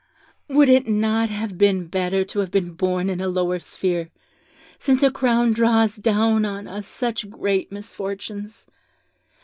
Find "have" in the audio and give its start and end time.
1.29-1.59, 2.39-2.49